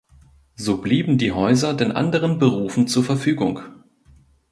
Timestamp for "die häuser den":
1.19-1.91